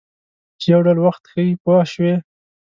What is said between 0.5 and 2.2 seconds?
چې یو ډول وخت ښیي پوه شوې!.